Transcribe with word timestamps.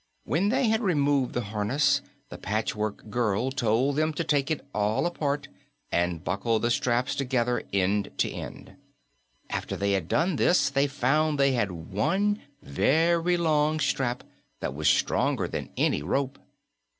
When 0.23 0.49
they 0.49 0.67
had 0.69 0.81
removed 0.81 1.33
the 1.33 1.41
harness, 1.41 2.01
the 2.29 2.39
Patchwork 2.39 3.11
Girl 3.11 3.51
told 3.51 3.97
them 3.97 4.13
to 4.13 4.23
take 4.23 4.49
it 4.49 4.65
all 4.73 5.05
apart 5.05 5.47
and 5.91 6.23
buckle 6.23 6.57
the 6.57 6.71
straps 6.71 7.13
together, 7.13 7.61
end 7.71 8.09
to 8.17 8.27
end. 8.31 8.69
And 8.69 8.77
after 9.51 9.77
they 9.77 9.91
had 9.91 10.07
done 10.07 10.37
this, 10.37 10.71
they 10.71 10.87
found 10.87 11.37
they 11.37 11.51
had 11.51 11.71
one 11.93 12.41
very 12.63 13.37
long 13.37 13.79
strap 13.79 14.23
that 14.59 14.73
was 14.73 14.87
stronger 14.89 15.47
than 15.47 15.69
any 15.77 16.01
rope. 16.01 16.39